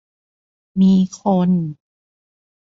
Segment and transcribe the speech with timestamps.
[0.79, 1.49] มีคน